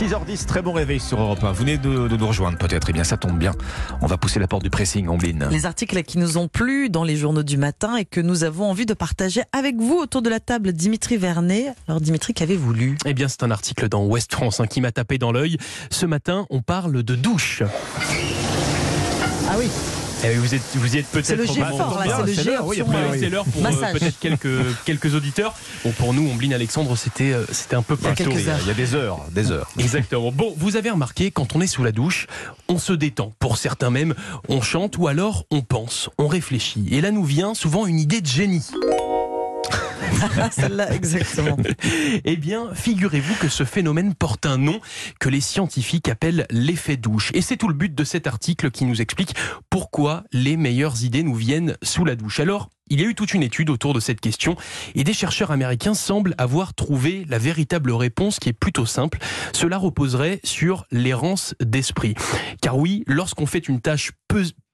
[0.00, 1.52] 6h10, très bon réveil sur Europe 1.
[1.52, 2.88] Vous venez de, de nous rejoindre peut-être.
[2.88, 3.52] Eh bien, ça tombe bien.
[4.00, 5.46] On va pousser la porte du pressing, Ombline.
[5.50, 8.70] Les articles qui nous ont plu dans les journaux du matin et que nous avons
[8.70, 11.74] envie de partager avec vous autour de la table, Dimitri Vernet.
[11.86, 12.96] Alors, Dimitri, qu'avez-vous lu?
[13.04, 15.58] Eh bien, c'est un article dans Ouest France hein, qui m'a tapé dans l'œil.
[15.90, 17.62] Ce matin, on parle de douche.
[19.50, 19.68] Ah oui.
[20.22, 22.16] Eh, vous, êtes, vous y êtes peut-être C'est le au G moment fort, où- là,
[22.20, 23.92] c'est le C'est G l'heure, oui, c'est pour euh, Massage.
[23.98, 25.54] peut-être quelques, quelques auditeurs.
[25.84, 28.30] Bon, pour nous, Ombline Alexandre, c'était euh, c'était un peu Il y a plus tôt.
[28.32, 29.68] Il y a des heures, des heures.
[29.78, 30.30] Exactement.
[30.30, 32.26] Bon, vous avez remarqué, quand on est sous la douche,
[32.68, 33.32] on se détend.
[33.38, 34.14] Pour certains même,
[34.48, 36.84] on chante ou alors on pense, on réfléchit.
[36.90, 38.66] Et là nous vient souvent une idée de génie.
[42.24, 44.80] Eh bien, figurez-vous que ce phénomène porte un nom
[45.18, 47.30] que les scientifiques appellent l'effet douche.
[47.34, 49.34] Et c'est tout le but de cet article qui nous explique
[49.68, 52.40] pourquoi les meilleures idées nous viennent sous la douche.
[52.40, 54.56] Alors, il y a eu toute une étude autour de cette question
[54.96, 59.18] et des chercheurs américains semblent avoir trouvé la véritable réponse qui est plutôt simple.
[59.52, 62.14] Cela reposerait sur l'errance d'esprit.
[62.60, 64.10] Car oui, lorsqu'on fait une tâche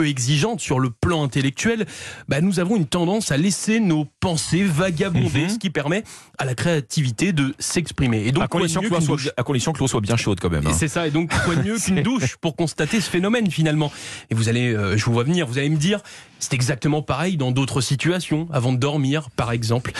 [0.00, 1.86] peu, exigeante sur le plan intellectuel,
[2.28, 5.48] bah, nous avons une tendance à laisser nos pensées vagabonder, Mhm.
[5.50, 6.04] ce qui permet
[6.38, 8.26] à la créativité de s'exprimer.
[8.26, 10.40] Et donc, À condition, que l'eau soit, douche à condition que l'eau soit bien chaude
[10.40, 10.64] quand même.
[10.64, 10.76] et hein.
[10.76, 13.92] c'est ça, et donc quoi de mieux qu'une douche pour constater ce phénomène finalement?
[14.30, 16.00] Et vous allez, euh, je vous vois venir, vous allez me dire,
[16.40, 19.92] c'est exactement pareil dans d'autres situations, avant de dormir par exemple.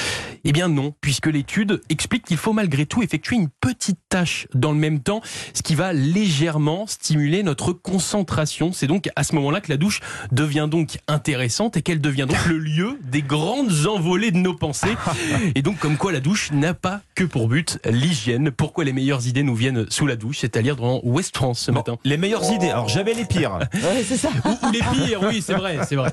[0.44, 4.72] Eh bien non, puisque l'étude explique qu'il faut malgré tout effectuer une petite tâche dans
[4.72, 5.20] le même temps,
[5.54, 8.72] ce qui va légèrement stimuler notre concentration.
[8.72, 10.00] C'est donc à ce moment-là que la douche
[10.32, 14.96] devient donc intéressante et qu'elle devient donc le lieu des grandes envolées de nos pensées.
[15.54, 18.50] Et donc comme quoi la douche n'a pas que pour but l'hygiène.
[18.50, 21.78] Pourquoi les meilleures idées nous viennent sous la douche, c'est-à-dire dans Ouest France ce Bon,
[21.80, 21.98] matin.
[22.04, 22.70] les meilleures idées.
[22.70, 23.58] Alors, j'avais les pires.
[23.74, 24.28] Ouais, c'est ça.
[24.44, 26.12] Ou, ou les pires, oui, c'est vrai, c'est vrai.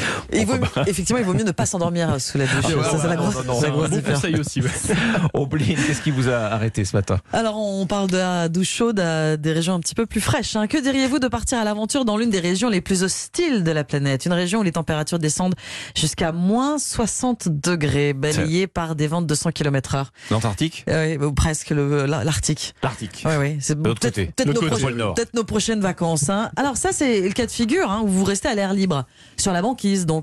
[0.33, 0.53] Il vaut-
[0.87, 2.53] effectivement, il vaut mieux ne pas s'endormir sous la douche.
[2.63, 4.61] Ah ouais, ça, c'est la ouais, grosse, non, non, c'est la grosse bon conseil aussi.
[4.61, 4.69] ouais.
[5.33, 8.99] Ombline, qu'est-ce qui vous a arrêté ce matin Alors, on parle de la douche chaude
[8.99, 10.55] à des régions un petit peu plus fraîches.
[10.55, 10.67] hein.
[10.67, 13.83] Que diriez-vous de partir à l'aventure dans l'une des régions les plus hostiles de la
[13.83, 14.25] planète?
[14.25, 15.55] Une région où les températures descendent
[15.95, 20.11] jusqu'à moins 60 degrés, balayées par des vents de 200 km heure.
[20.29, 20.85] L'Antarctique?
[20.89, 22.73] Euh, oui, ou presque l'Arctique.
[22.83, 23.23] L'Arctique.
[23.25, 23.57] Oui, oui.
[23.59, 24.25] C'est peut-être côté.
[24.35, 26.29] peut-être L'autre nos, peut-être nos prochaines vacances.
[26.29, 26.49] hein.
[26.55, 29.05] Alors ça, c'est le cas de figure hein, où vous restez à l'air libre,
[29.37, 30.20] sur la banquise, donc,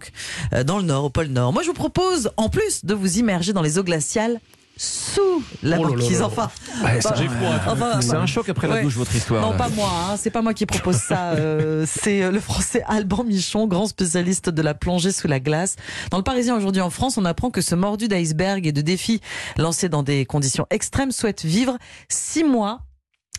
[0.55, 1.53] euh, dans le nord, au pôle nord.
[1.53, 4.41] Moi, je vous propose, en plus de vous immerger dans les eaux glaciales,
[4.81, 5.87] sous la Oh.
[6.23, 6.51] Enfin,
[6.85, 7.51] Ouais, froid.
[7.67, 8.83] enfin, C'est un choc après la Ouais.
[8.85, 9.43] douche, votre histoire.
[9.43, 9.57] non, là.
[9.57, 9.91] pas moi.
[9.93, 10.17] Hein.
[10.17, 11.33] C'est pas moi qui propose ça.
[11.33, 15.75] euh, c'est euh, le Français Alban Michon, grand spécialiste de la plongée sous la glace.
[16.13, 19.21] Dans le Parisien aujourd'hui en France, on apprend que ce mordu d'iceberg et de défis
[19.57, 21.77] lancés dans des conditions extrêmes souhaite vivre
[22.09, 22.83] six mois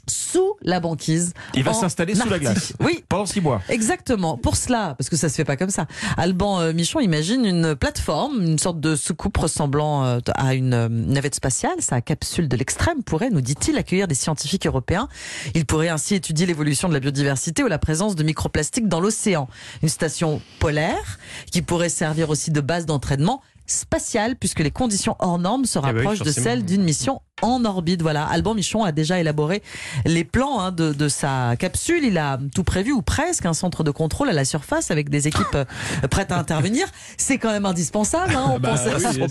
[0.10, 1.34] sous la banquise.
[1.54, 2.74] Il va s'installer sous la glace.
[2.80, 3.62] Oui, Pendant six mois.
[3.70, 4.38] Exactement.
[4.38, 5.86] Pour cela, parce que ça se fait pas comme ça,
[6.18, 10.90] Alban euh, Michon imagine une plateforme, une sorte de soucoupe ressemblant euh, à une euh,
[10.90, 11.76] navette spatiale.
[11.80, 15.08] Sa capsule de l'extrême pourrait, nous dit-il, accueillir des scientifiques européens.
[15.56, 19.48] Il pourrait ainsi étudier l'évolution de la biodiversité ou la présence de microplastiques dans l'océan.
[19.82, 21.20] Une station polaire
[21.52, 25.82] qui pourrait servir aussi de base d'entraînement spatiale puisque les conditions hors normes se Eh
[25.82, 28.02] ben oui, rapprochent de celles d'une mission en orbite.
[28.02, 29.62] Voilà, Alban Michon a déjà élaboré
[30.06, 32.04] les plans hein, de, de sa capsule.
[32.04, 35.28] Il a tout prévu ou presque un centre de contrôle à la surface avec des
[35.28, 35.66] équipes euh,
[36.10, 36.88] prêtes à intervenir.
[37.18, 38.34] C'est quand même indispensable.
[38.36, 39.26] Hein, on Bah pense oui.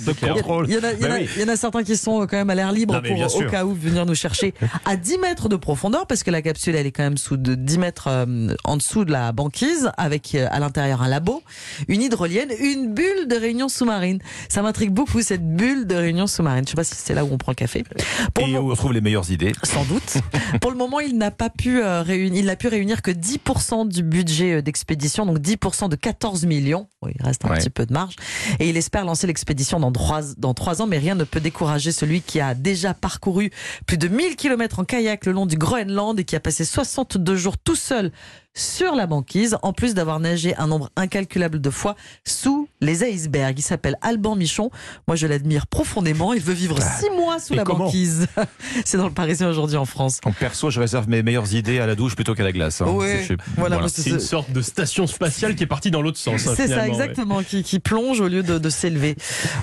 [0.68, 1.28] Il y, en a, il y en a- Bah oui.
[1.36, 3.28] il y en a certains qui sont quand même à l'air libre Non, pour au
[3.28, 3.50] sûr.
[3.50, 4.54] cas où venir nous chercher
[4.84, 7.54] à 10 mètres de profondeur parce que la capsule elle est quand même sous de
[7.54, 11.42] 10 mètres euh, en dessous de la banquise avec euh, à l'intérieur un labo,
[11.88, 14.18] une hydrolienne, une bulle de réunion sous-marine.
[14.48, 16.64] Ça m'intrigue beaucoup cette bulle de réunion sous-marine.
[16.64, 17.84] Je sais pas si c'est là où on prend le café.
[18.34, 19.52] Pour Et où on trouve les meilleures idées.
[19.64, 20.18] sans doute.
[20.60, 23.88] Pour le moment, il n'a pas pu euh, réunir, il n'a pu réunir que 10%
[23.88, 26.88] du budget euh, d'expédition, donc 10% de 14 millions.
[27.06, 27.58] Il reste un Ouais.
[27.58, 28.14] petit peu de marge.
[28.58, 31.92] Et il espère lancer l'expédition dans trois, dans trois ans, mais rien ne peut décourager
[31.92, 33.50] celui qui a déjà parcouru
[33.86, 37.36] plus de 1000 km en kayak le long du Groenland et qui a passé 62
[37.36, 38.12] jours tout seul
[38.58, 43.58] sur la banquise, en plus d'avoir nagé un nombre incalculable de fois sous les icebergs.
[43.58, 44.70] Il s'appelle Alban Michon.
[45.06, 46.32] Moi, je l'admire profondément.
[46.34, 48.26] Il veut vivre six mois sous Et la banquise.
[48.84, 50.18] C'est dans le Parisien aujourd'hui en France.
[50.24, 52.80] En perso, je réserve mes meilleures idées à la douche plutôt qu'à la glace.
[52.80, 52.86] hein.
[52.86, 53.26] Ouais,
[53.56, 56.46] voilà, c'est- C'est une sorte de station spatiale qui est partie dans l'autre sens.
[56.46, 56.88] hein, C'est ça, ouais.
[56.88, 59.14] exactement, qui, qui plonge au lieu de, de s'élever.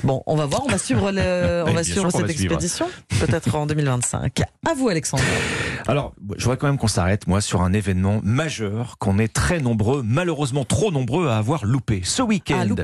[0.03, 1.21] Bon, on va voir, on va suivre, le,
[1.65, 2.87] on Oui, va bien suivre sûr qu'on cette va expédition,
[3.19, 4.41] peut-être en 2025.
[4.67, 5.23] À vous, Alexandre.
[5.87, 9.59] Alors, je voudrais quand même qu'on s'arrête, moi, sur un événement majeur qu'on est très
[9.59, 12.01] nombreux, malheureusement trop nombreux à avoir loupé.
[12.03, 12.83] Ce week-end, Ah,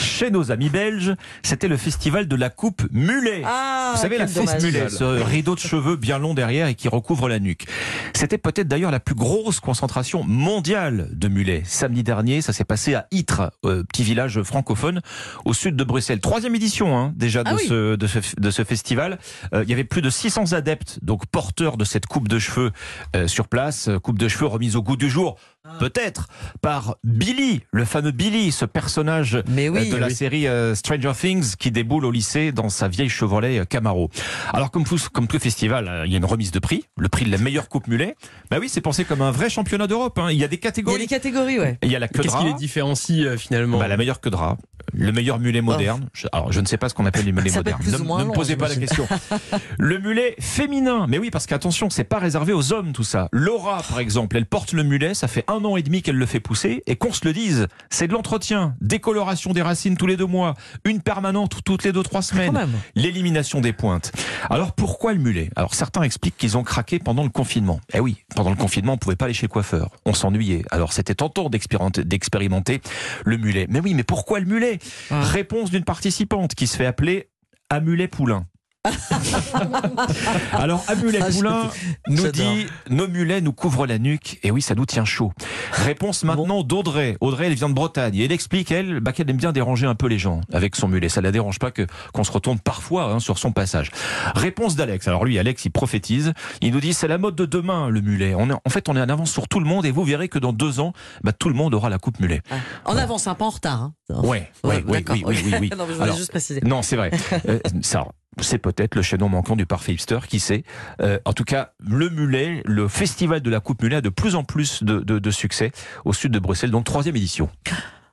[0.00, 3.42] chez nos amis belges, c'était le festival de la coupe mulet.
[3.44, 6.88] Ah, Vous savez, la fesse mulet, ce rideau de cheveux bien long derrière et qui
[6.88, 7.66] recouvre la nuque.
[8.14, 11.62] C'était peut-être d'ailleurs la plus grosse concentration mondiale de mulets.
[11.64, 15.00] Samedi dernier, ça s'est passé à Ytre, euh, petit village francophone
[15.44, 16.20] au sud de Bruxelles.
[16.20, 17.66] Troisième édition hein, déjà de, Ah oui.
[17.68, 19.18] ce, de, ce, de ce festival.
[19.54, 22.70] Euh, il y avait plus de 600 adeptes, donc porteurs de cette coupe de cheveux
[23.16, 23.88] euh, sur place.
[23.88, 25.38] Euh, Coupe de cheveux remise au goût du jour.
[25.78, 26.28] Peut-être
[26.60, 29.88] par Billy, le fameux Billy, ce personnage Mais oui.
[29.88, 33.58] euh, de la série euh, Stranger Things qui déboule au lycée dans sa vieille Chevrolet
[33.60, 34.10] euh, Camaro.
[34.52, 37.24] Alors comme tout, comme tout festival, il y a une remise de prix, le prix
[37.24, 38.16] de la meilleure coupe mulet.
[38.50, 40.18] Bah oui, c'est pensé comme un vrai championnat d'Europe.
[40.18, 40.28] hein.
[40.30, 40.98] Il y a des Il y a catégories.
[40.98, 41.78] les catégories, ouais.
[41.82, 44.20] Il y a la queue de Qu'est-ce qui les différencie euh, finalement bah, la meilleure
[44.20, 44.56] queue de rat,
[44.92, 46.08] le meilleur mulet moderne.
[46.12, 47.56] Je- alors je ne sais pas ce qu'on appelle les mulets Oh.
[47.58, 47.80] Modernes.
[47.86, 47.92] Ne,
[48.24, 49.06] ne me posez pas la question.
[49.78, 51.06] le mulet féminin.
[51.08, 53.28] Mais oui, parce qu'attention, c'est pas réservé aux hommes tout ça.
[53.32, 56.26] Laura, par exemple, elle porte le mulet, ça fait un an et demi qu'elle le
[56.26, 60.16] fait pousser, et qu'on se le dise, c'est de l'entretien, décoloration des racines tous les
[60.16, 64.12] deux mois, une permanente toutes les deux trois semaines, l'élimination des pointes.
[64.50, 65.50] Alors pourquoi le mulet?
[65.56, 67.80] Alors certains expliquent qu'ils ont craqué pendant le confinement.
[67.92, 70.64] Eh oui, pendant le confinement, on pouvait pas aller chez le coiffeur, on s'ennuyait.
[70.70, 72.80] Alors c'était tentant d'expérimenter, d'expérimenter
[73.24, 73.66] le mulet.
[73.68, 74.78] Mais oui, mais pourquoi le mulet?
[75.10, 75.22] Ah.
[75.22, 77.28] Réponse d'une participante qui se fait appeler
[77.70, 78.46] Amulet Poulain.
[80.52, 81.70] Alors Amulet Ah, Poulain
[82.08, 85.32] nous dit nos mulets nous couvrent la nuque et oui ça nous tient chaud.
[85.72, 87.16] Réponse maintenant d'Audrey.
[87.20, 89.94] Audrey elle vient de Bretagne et elle explique elle bah, qu'elle aime bien déranger un
[89.94, 91.08] peu les gens avec son mulet.
[91.08, 93.90] Ça la dérange pas que qu'on se retourne parfois hein, sur son passage.
[94.34, 95.06] Réponse d'Alex.
[95.08, 96.32] Alors lui Alex il prophétise.
[96.60, 98.34] Il nous dit c'est la mode de demain le mulet.
[98.36, 100.28] On est, en fait on est en avance sur tout le monde et vous verrez
[100.28, 100.92] que dans deux ans
[101.22, 102.42] bah, tout le monde aura la coupe mulet.
[102.84, 103.82] En avance, un pas en retard.
[103.82, 103.92] Hein.
[104.22, 105.70] Ouais, Ouais, ouais, oui, oui, oui, oui, oui.
[105.76, 106.60] non, je Alors, juste préciser.
[106.64, 107.10] non, c'est vrai.
[107.48, 108.06] Euh, ça,
[108.40, 110.64] c'est peut-être le chaînon manquant du parfait hipster, qui sait.
[111.02, 114.34] Euh, en tout cas, le mulet, le festival de la coupe mulet a de plus
[114.34, 115.72] en plus de, de- de succès
[116.04, 117.48] au sud de Bruxelles, donc troisième édition.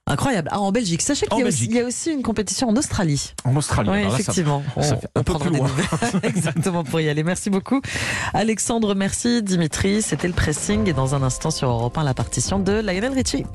[0.07, 0.49] Incroyable.
[0.51, 1.01] Ah, en Belgique.
[1.01, 1.71] Sachez qu'il y, a aussi- Belgique.
[1.71, 3.33] il y a aussi une compétition en Australie.
[3.43, 3.89] En Australie.
[3.91, 4.61] Oui, ça- effectivement.
[4.75, 4.81] On-
[5.15, 5.67] un peu plus loin.
[6.23, 7.23] Exactement pour y aller.
[7.23, 7.81] Merci beaucoup.
[8.35, 9.41] Alexandre, merci.
[9.41, 10.87] Dimitri, c'était le pressing.
[10.87, 13.43] Et dans un instant sur Europe 1, la partition de Lionel Richie.